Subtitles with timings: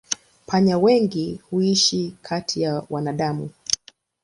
[0.45, 3.49] Panya wengi huishi kati ya wanadamu.